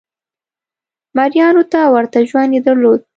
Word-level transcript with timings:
مریانو 1.15 1.63
ته 1.71 1.79
ورته 1.95 2.17
ژوند 2.29 2.51
یې 2.55 2.61
درلود. 2.67 3.01